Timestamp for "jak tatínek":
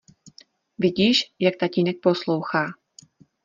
1.39-1.97